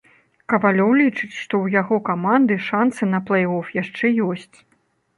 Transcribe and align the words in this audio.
Кавалёў 0.53 0.89
лічыць, 1.01 1.29
што 1.35 1.37
ў 1.41 1.65
яго 1.81 1.95
каманды 2.09 2.59
шанцы 2.71 3.13
на 3.13 3.23
плэй-оф 3.31 3.65
яшчэ 3.81 4.17
ёсць. 4.31 4.55